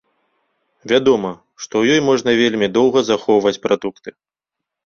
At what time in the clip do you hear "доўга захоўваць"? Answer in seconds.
2.79-3.55